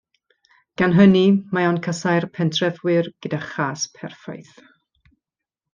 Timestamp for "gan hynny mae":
0.81-1.67